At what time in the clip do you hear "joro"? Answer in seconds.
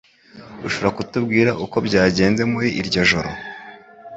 3.09-3.29